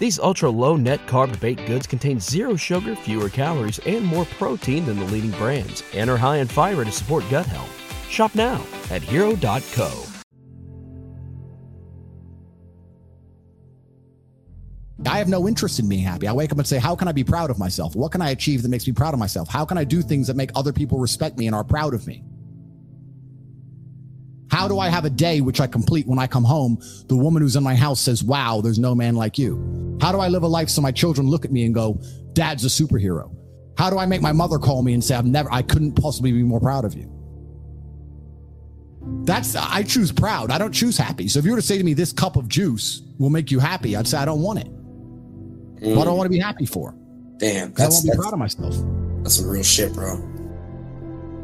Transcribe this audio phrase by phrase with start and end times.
[0.00, 4.86] These ultra low net carb baked goods contain zero sugar, fewer calories, and more protein
[4.86, 7.70] than the leading brands, and are high in fiber to support gut health.
[8.08, 10.04] Shop now at hero.co.
[15.06, 16.26] I have no interest in being happy.
[16.26, 17.94] I wake up and say, How can I be proud of myself?
[17.94, 19.48] What can I achieve that makes me proud of myself?
[19.48, 22.06] How can I do things that make other people respect me and are proud of
[22.06, 22.24] me?
[24.60, 26.82] How do I have a day which I complete when I come home?
[27.06, 29.96] The woman who's in my house says, Wow, there's no man like you.
[30.02, 31.98] How do I live a life so my children look at me and go,
[32.34, 33.34] Dad's a superhero?
[33.78, 36.30] How do I make my mother call me and say, I've never, I couldn't possibly
[36.30, 37.10] be more proud of you?
[39.24, 40.50] That's, I choose proud.
[40.50, 41.26] I don't choose happy.
[41.28, 43.60] So if you were to say to me, This cup of juice will make you
[43.60, 44.66] happy, I'd say, I don't want it.
[44.66, 45.96] Mm.
[45.96, 46.94] What do I want to be happy for?
[47.38, 48.74] Damn, I that's to be proud of myself.
[49.22, 50.18] that's some real shit, bro.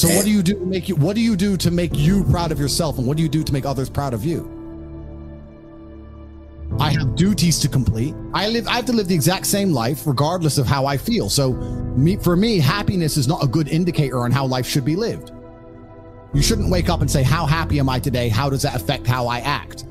[0.00, 2.24] So what do you do to make you what do you do to make you
[2.24, 4.56] proud of yourself and what do you do to make others proud of you?
[6.78, 8.14] I have duties to complete.
[8.32, 11.28] I live I have to live the exact same life regardless of how I feel.
[11.28, 14.96] So me for me happiness is not a good indicator on how life should be
[14.96, 15.32] lived.
[16.32, 18.30] You shouldn't wake up and say how happy am I today?
[18.30, 19.84] How does that affect how I act?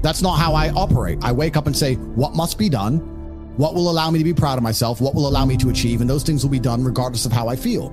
[0.00, 1.18] That's not how I operate.
[1.22, 3.00] I wake up and say what must be done?
[3.58, 5.02] What will allow me to be proud of myself?
[5.02, 6.00] What will allow me to achieve?
[6.00, 7.92] And those things will be done regardless of how I feel.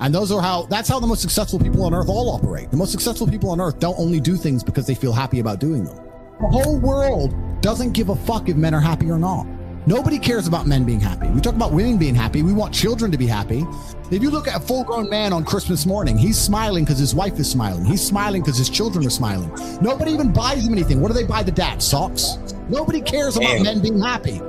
[0.00, 2.70] And those are how that's how the most successful people on earth all operate.
[2.70, 5.58] The most successful people on earth don't only do things because they feel happy about
[5.58, 5.96] doing them.
[6.40, 9.46] The whole world doesn't give a fuck if men are happy or not.
[9.86, 11.28] Nobody cares about men being happy.
[11.28, 12.42] We talk about women being happy.
[12.42, 13.64] We want children to be happy.
[14.10, 17.14] If you look at a full grown man on Christmas morning, he's smiling because his
[17.14, 17.84] wife is smiling.
[17.84, 19.48] He's smiling because his children are smiling.
[19.80, 21.00] Nobody even buys him anything.
[21.00, 21.80] What do they buy the dad?
[21.80, 22.38] Socks?
[22.68, 23.62] Nobody cares about Damn.
[23.62, 24.42] men being happy.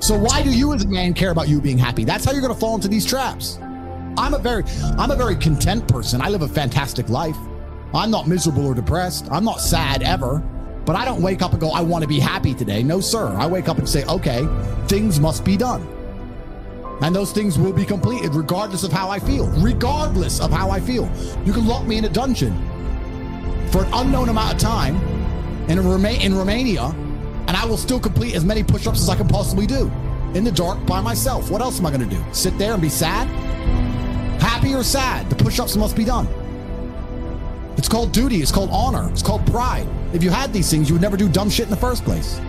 [0.00, 2.04] So why do you as a man care about you being happy?
[2.04, 3.60] That's how you're going to fall into these traps.
[4.18, 4.64] I'm a very
[4.98, 6.20] I'm a very content person.
[6.20, 7.36] I live a fantastic life.
[7.94, 9.28] I'm not miserable or depressed.
[9.30, 10.42] I'm not sad ever.
[10.84, 12.82] But I don't wake up and go, I want to be happy today.
[12.82, 13.28] No, sir.
[13.28, 14.46] I wake up and say, okay,
[14.86, 15.84] things must be done.
[17.02, 19.48] And those things will be completed regardless of how I feel.
[19.60, 21.10] Regardless of how I feel.
[21.44, 22.54] You can lock me in a dungeon
[23.72, 24.96] for an unknown amount of time
[25.68, 26.84] in, Roma- in Romania,
[27.48, 29.90] and I will still complete as many push ups as I can possibly do
[30.34, 31.50] in the dark by myself.
[31.50, 32.24] What else am I going to do?
[32.32, 33.28] Sit there and be sad?
[34.56, 35.28] Happy or sad?
[35.28, 36.26] The push ups must be done.
[37.76, 38.36] It's called duty.
[38.36, 39.10] It's called honor.
[39.10, 39.86] It's called pride.
[40.14, 42.40] If you had these things, you would never do dumb shit in the first place.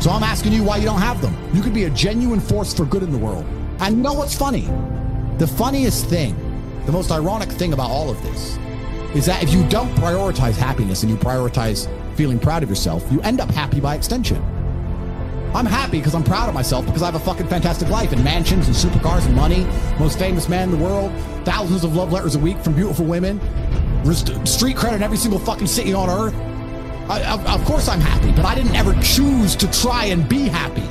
[0.00, 1.36] So I'm asking you why you don't have them.
[1.54, 3.44] You could be a genuine force for good in the world.
[3.78, 4.68] And you know what's funny?
[5.38, 6.34] The funniest thing,
[6.84, 8.58] the most ironic thing about all of this,
[9.14, 11.86] is that if you don't prioritize happiness and you prioritize
[12.16, 14.44] feeling proud of yourself, you end up happy by extension.
[15.54, 18.24] I'm happy because I'm proud of myself because I have a fucking fantastic life and
[18.24, 19.64] mansions and supercars and money,
[20.00, 21.12] most famous man in the world,
[21.44, 23.40] thousands of love letters a week from beautiful women,
[24.44, 26.34] street credit in every single fucking city on earth.
[27.08, 30.88] I, of, course I'm happy, but I didn't ever choose to try and be happy.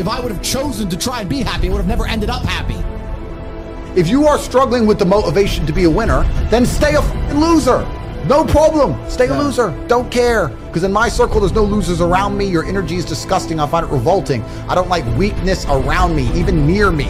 [0.00, 2.30] If I would have chosen to try and be happy, I would have never ended
[2.30, 2.78] up happy.
[4.00, 7.86] If you are struggling with the motivation to be a winner, then stay a loser.
[8.26, 9.10] No problem.
[9.10, 9.70] Stay a loser.
[9.88, 10.48] Don't care.
[10.48, 12.46] Because in my circle, there's no losers around me.
[12.46, 13.58] Your energy is disgusting.
[13.58, 14.42] I find it revolting.
[14.68, 17.06] I don't like weakness around me, even near me.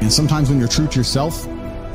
[0.00, 1.46] And sometimes when you're true to yourself,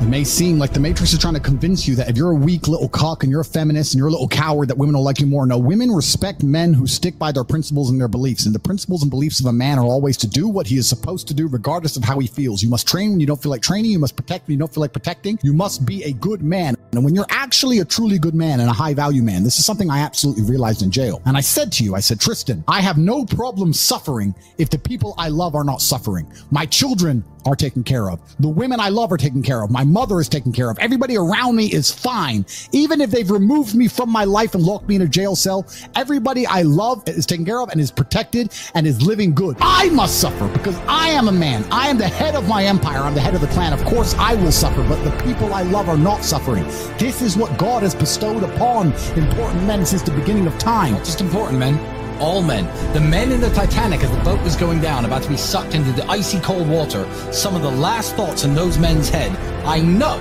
[0.02, 2.36] it may seem like the Matrix is trying to convince you that if you're a
[2.36, 5.04] weak little cock and you're a feminist and you're a little coward, that women will
[5.04, 5.46] like you more.
[5.46, 8.48] No, women respect men who stick by their principles and their beliefs.
[8.48, 10.88] And the principles and beliefs of a man are always to do what he is
[10.90, 12.64] supposed to do, regardless of how he feels.
[12.64, 13.92] You must train when you don't feel like training.
[13.92, 15.38] You must protect when you don't feel like protecting.
[15.44, 16.76] You must be a good man.
[16.94, 19.66] And when you're actually a truly good man and a high value man, this is
[19.66, 21.22] something I absolutely realized in jail.
[21.26, 24.78] And I said to you, I said, Tristan, I have no problem suffering if the
[24.78, 26.32] people I love are not suffering.
[26.52, 28.20] My children are taken care of.
[28.40, 29.72] The women I love are taken care of.
[29.72, 30.78] My mother is taken care of.
[30.80, 32.46] Everybody around me is fine.
[32.72, 35.68] Even if they've removed me from my life and locked me in a jail cell,
[35.96, 39.58] everybody I love is taken care of and is protected and is living good.
[39.60, 41.66] I must suffer because I am a man.
[41.72, 43.00] I am the head of my empire.
[43.00, 43.74] I'm the head of the clan.
[43.74, 46.66] Of course, I will suffer, but the people I love are not suffering.
[46.98, 50.94] This is what God has bestowed upon important men since the beginning of time.
[50.94, 51.78] Not just important men,
[52.22, 52.66] all men.
[52.94, 55.74] The men in the Titanic as the boat was going down, about to be sucked
[55.74, 59.36] into the icy cold water, some of the last thoughts in those men's head,
[59.66, 60.20] I know,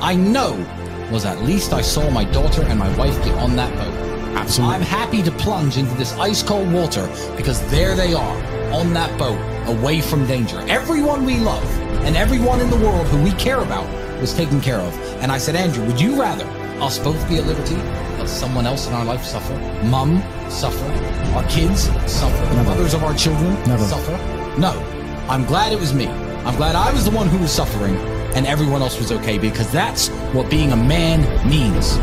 [0.00, 0.54] I know,
[1.10, 3.94] was at least I saw my daughter and my wife get on that boat.
[4.36, 4.76] Absolutely.
[4.76, 9.16] I'm happy to plunge into this ice cold water because there they are on that
[9.18, 10.60] boat, away from danger.
[10.68, 13.86] Everyone we love and everyone in the world who we care about
[14.20, 14.94] was taken care of.
[15.22, 16.44] And I said, Andrew, would you rather
[16.82, 17.76] us both be at liberty,
[18.18, 19.54] but someone else in our life suffer?
[19.84, 20.84] Mum suffer,
[21.34, 22.70] our kids suffer, Never.
[22.70, 23.84] mothers of our children Never.
[23.84, 24.12] suffer.
[24.58, 24.72] No,
[25.28, 26.06] I'm glad it was me.
[26.06, 27.96] I'm glad I was the one who was suffering
[28.34, 31.96] and everyone else was okay because that's what being a man means.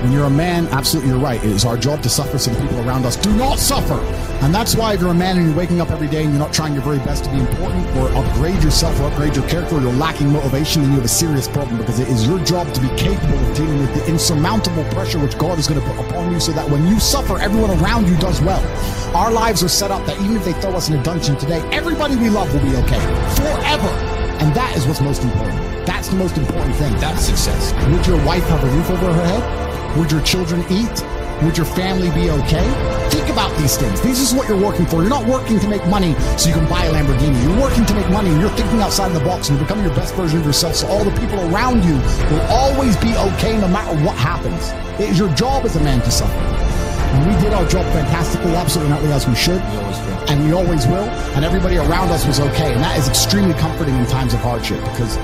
[0.00, 1.44] When you're a man, absolutely you're right.
[1.44, 4.00] It is our job to suffer so the people around us do not suffer.
[4.42, 6.38] And that's why if you're a man and you're waking up every day and you're
[6.38, 9.76] not trying your very best to be important or upgrade yourself or upgrade your character
[9.76, 12.72] or you're lacking motivation, then you have a serious problem because it is your job
[12.72, 16.06] to be capable of dealing with the insurmountable pressure which God is going to put
[16.08, 18.64] upon you so that when you suffer, everyone around you does well.
[19.14, 21.60] Our lives are set up that even if they throw us in a dungeon today,
[21.72, 23.00] everybody we love will be okay
[23.36, 23.88] forever.
[24.40, 25.60] And that is what's most important.
[25.84, 26.96] That's the most important thing.
[26.96, 27.74] That's success.
[27.92, 29.69] Would your wife have a roof over her head?
[29.96, 31.04] Would your children eat?
[31.42, 32.62] Would your family be okay?
[33.10, 34.00] Think about these things.
[34.02, 35.00] This is what you're working for.
[35.00, 37.42] You're not working to make money so you can buy a Lamborghini.
[37.42, 39.94] You're working to make money and you're thinking outside the box and you're becoming your
[39.96, 41.94] best version of yourself so all the people around you
[42.30, 44.70] will always be okay no matter what happens.
[45.00, 46.38] It is your job as a man to suffer.
[46.38, 49.60] And we did our job fantastically, absolutely not as we should.
[49.60, 50.30] We always will.
[50.30, 51.08] And we always will.
[51.34, 52.72] And everybody around us was okay.
[52.72, 55.16] And that is extremely comforting in times of hardship because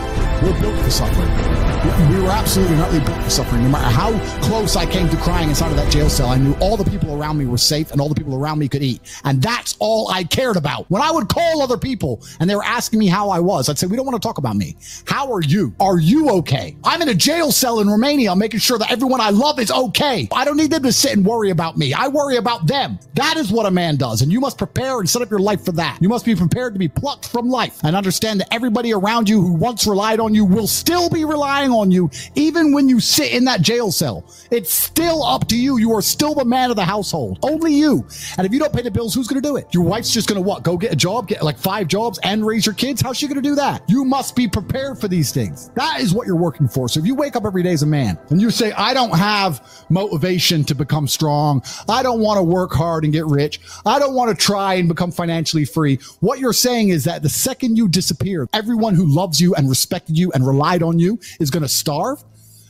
[0.42, 1.65] we're built for suffering.
[2.11, 3.64] We were absolutely not suffering.
[3.64, 6.55] No matter how close I came to crying inside of that jail cell, I knew
[6.61, 9.00] all the people around me were safe and all the people around me could eat.
[9.25, 10.90] And that's all I cared about.
[10.90, 13.78] When I would call other people and they were asking me how I was, I'd
[13.78, 14.76] say, we don't want to talk about me.
[15.06, 15.75] How are you?
[15.78, 16.76] Are you okay?
[16.84, 20.28] I'm in a jail cell in Romania making sure that everyone I love is okay.
[20.32, 21.93] I don't need them to sit and worry about me.
[21.93, 22.99] I worry about them.
[23.14, 24.23] That is what a man does.
[24.23, 25.99] And you must prepare and set up your life for that.
[26.00, 29.40] You must be prepared to be plucked from life and understand that everybody around you
[29.43, 33.32] who once relied on you will still be relying on you, even when you sit
[33.32, 34.24] in that jail cell.
[34.50, 35.78] It's still up to you.
[35.78, 37.38] You are still the man of the household.
[37.42, 38.06] Only you.
[38.38, 39.66] And if you don't pay the bills, who's going to do it?
[39.72, 40.62] Your wife's just going to what?
[40.62, 43.00] Go get a job, get like five jobs and raise your kids?
[43.00, 43.82] How's she going to do that?
[43.88, 45.70] You must be prepared for these things.
[45.70, 46.88] That is what you're working for.
[46.88, 49.16] So if you wake up every day as a man and you say, I don't
[49.16, 51.62] have motivation to become strong.
[51.88, 53.60] I don't want to work hard and get rich.
[53.84, 55.98] I don't want to try and become financially free.
[56.20, 60.16] What you're saying is that the second you disappear, everyone who loves you and respected
[60.16, 62.22] you and relied on you is going to starve.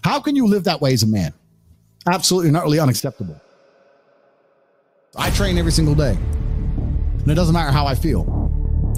[0.02, 1.32] How can you live that way as a man?
[2.06, 3.40] Absolutely not really unacceptable.
[5.16, 8.46] I train every single day, and it doesn't matter how I feel.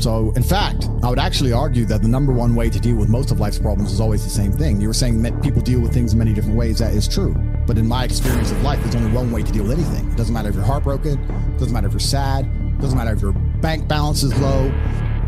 [0.00, 3.08] So, in fact, I would actually argue that the number one way to deal with
[3.08, 4.80] most of life's problems is always the same thing.
[4.80, 6.78] You were saying that people deal with things in many different ways.
[6.78, 7.34] That is true.
[7.66, 10.08] But in my experience of life, there's only one way to deal with anything.
[10.10, 13.12] It doesn't matter if you're heartbroken, it doesn't matter if you're sad, it doesn't matter
[13.12, 14.70] if your bank balance is low,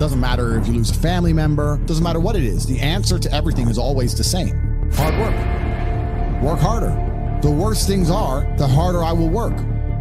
[0.00, 2.64] doesn't matter if you lose a family member, doesn't matter what it is.
[2.64, 4.56] The answer to everything is always the same
[4.94, 6.42] hard work.
[6.42, 7.38] Work harder.
[7.42, 9.54] The worse things are, the harder I will work.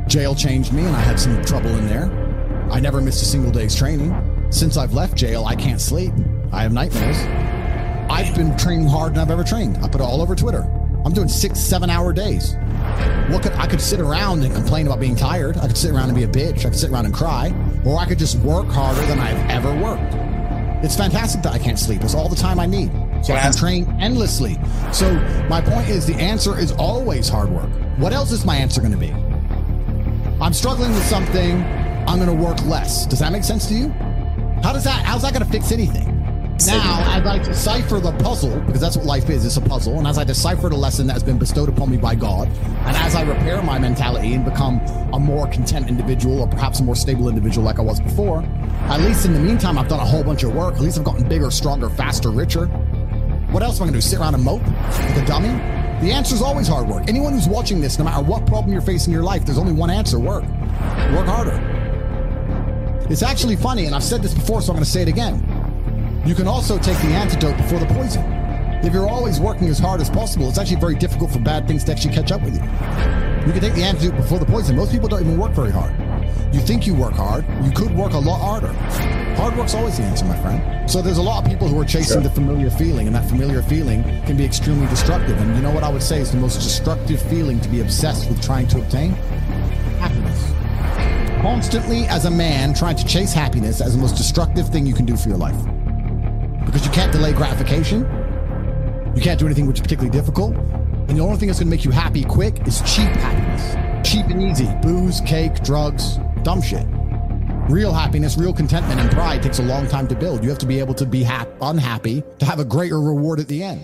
[0.07, 2.09] Jail changed me, and I had some trouble in there.
[2.71, 4.15] I never missed a single day's training.
[4.49, 6.13] Since I've left jail, I can't sleep.
[6.53, 7.17] I have nightmares.
[8.09, 9.77] I've been training harder than I've ever trained.
[9.79, 10.61] I put it all over Twitter.
[11.05, 12.55] I'm doing six, seven hour days.
[13.29, 15.57] What could I could sit around and complain about being tired.
[15.57, 16.59] I could sit around and be a bitch.
[16.59, 17.53] I could sit around and cry,
[17.85, 20.15] or I could just work harder than I've ever worked.
[20.83, 22.01] It's fantastic that I can't sleep.
[22.03, 22.91] It's all the time I need.
[23.21, 24.57] So I can train endlessly.
[24.93, 25.13] So
[25.49, 27.69] my point is the answer is always hard work.
[27.97, 29.11] What else is my answer going to be?
[30.41, 31.61] I'm struggling with something.
[32.07, 33.05] I'm going to work less.
[33.05, 33.89] Does that make sense to you?
[34.63, 35.03] How does that?
[35.05, 36.08] How's that going to fix anything?
[36.67, 40.07] Now, as I decipher the puzzle, because that's what life is, it's a puzzle, and
[40.07, 43.15] as I decipher the lesson that has been bestowed upon me by God, and as
[43.15, 44.79] I repair my mentality and become
[45.13, 49.01] a more content individual, or perhaps a more stable individual like I was before, at
[49.01, 50.75] least in the meantime, I've done a whole bunch of work.
[50.75, 52.65] At least I've gotten bigger, stronger, faster, richer.
[53.51, 54.01] What else am I going to do?
[54.01, 55.49] Sit around and mope like a dummy?
[56.01, 57.03] The answer is always hard work.
[57.07, 59.73] Anyone who's watching this, no matter what problem you're facing in your life, there's only
[59.73, 60.43] one answer work.
[60.43, 61.57] Work harder.
[63.09, 65.43] It's actually funny, and I've said this before, so I'm going to say it again.
[66.25, 68.23] You can also take the antidote before the poison.
[68.83, 71.83] If you're always working as hard as possible, it's actually very difficult for bad things
[71.85, 72.61] to actually catch up with you.
[73.45, 74.75] You can take the antidote before the poison.
[74.75, 75.93] Most people don't even work very hard.
[76.53, 78.73] You think you work hard, you could work a lot harder.
[79.35, 80.89] Hard work's always the answer, my friend.
[80.89, 82.21] So there's a lot of people who are chasing Sure.
[82.21, 85.39] the familiar feeling, and that familiar feeling can be extremely destructive.
[85.39, 88.29] And you know what I would say is the most destructive feeling to be obsessed
[88.29, 89.11] with trying to obtain?
[89.99, 90.51] Happiness.
[91.41, 95.05] Constantly, as a man, trying to chase happiness as the most destructive thing you can
[95.05, 95.55] do for your life.
[96.69, 98.01] Because you can't delay gratification,
[99.15, 101.75] you can't do anything which is particularly difficult, and the only thing that's going to
[101.75, 104.07] make you happy quick is cheap happiness.
[104.07, 104.69] Cheap and easy.
[104.83, 106.85] Booze, cake, drugs, dumb shit.
[107.71, 110.43] Real happiness, real contentment, and pride takes a long time to build.
[110.43, 113.47] You have to be able to be hap- unhappy to have a greater reward at
[113.47, 113.83] the end.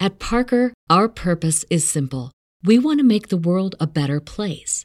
[0.00, 2.32] At Parker, our purpose is simple.
[2.64, 4.84] We want to make the world a better place